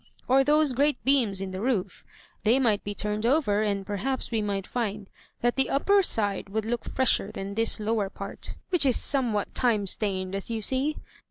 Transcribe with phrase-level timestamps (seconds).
[0.27, 2.03] Or those great beams in the roof—
[2.43, 5.07] they might be turned over, and perhaps we might find
[5.41, 9.85] that the upper side would look fresher than this lower part, which is somewhat time
[9.85, 10.95] stained, as you see?